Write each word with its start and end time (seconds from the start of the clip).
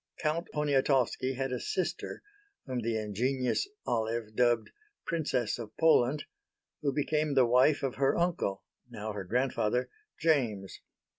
Count 0.17 0.47
Poniatowski 0.51 1.35
had 1.35 1.51
a 1.51 1.59
sister 1.59 2.23
whom 2.65 2.79
the 2.79 2.97
ingenious 2.97 3.67
Olive 3.85 4.35
dubbed 4.35 4.71
"Princess 5.05 5.59
of 5.59 5.77
Poland" 5.77 6.25
who 6.81 6.91
became 6.91 7.35
the 7.35 7.45
wife 7.45 7.83
of 7.83 7.97
her 7.97 8.17
uncle 8.17 8.63
(now 8.89 9.13
her 9.13 9.23
grandfather) 9.23 9.91
James. 10.19 10.81